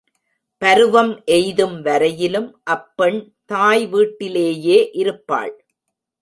[0.61, 3.19] பருவம் எய்தும் வரையிலும் அப் பெண்
[3.45, 5.53] தாய் வீட்டிலேயே இருப்பாள்.